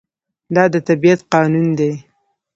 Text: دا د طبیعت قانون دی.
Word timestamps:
دا 0.55 0.63
د 0.73 0.75
طبیعت 0.87 1.21
قانون 1.33 1.67
دی. 1.79 1.91